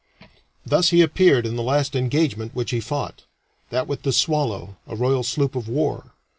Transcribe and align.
Thus 0.65 0.89
he 0.89 1.03
appeared 1.03 1.45
in 1.45 1.57
the 1.57 1.61
last 1.61 1.95
engagement 1.95 2.55
which 2.55 2.71
he 2.71 2.79
fought 2.79 3.23
that 3.69 3.87
with 3.87 4.01
the 4.01 4.11
Swallow 4.11 4.77
a 4.87 4.95
royal 4.95 5.21
sloop 5.21 5.55
of 5.55 5.69
war. 5.69 6.13